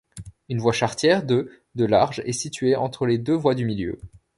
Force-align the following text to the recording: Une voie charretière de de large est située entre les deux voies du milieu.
Une 0.49 0.57
voie 0.57 0.73
charretière 0.73 1.23
de 1.23 1.51
de 1.75 1.85
large 1.85 2.23
est 2.25 2.31
située 2.33 2.75
entre 2.75 3.05
les 3.05 3.19
deux 3.19 3.35
voies 3.35 3.53
du 3.53 3.65
milieu. 3.65 3.99